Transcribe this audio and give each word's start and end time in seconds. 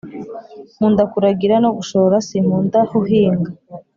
Nkunda 0.75 1.03
kuragira 1.11 1.55
no 1.63 1.69
gushora 1.77 2.15
sinkunda 2.27 2.79
huhinga. 2.89 3.49